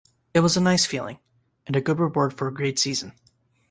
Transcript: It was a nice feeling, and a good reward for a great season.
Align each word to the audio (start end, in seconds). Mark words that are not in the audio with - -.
It 0.33 0.39
was 0.39 0.57
a 0.57 0.61
nice 0.61 0.83
feeling, 0.87 1.19
and 1.67 1.75
a 1.75 1.79
good 1.79 1.99
reward 1.99 2.33
for 2.33 2.47
a 2.47 2.51
great 2.51 2.79
season. 2.79 3.13